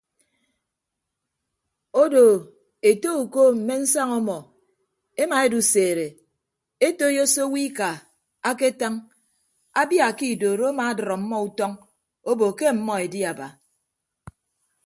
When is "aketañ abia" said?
8.49-10.07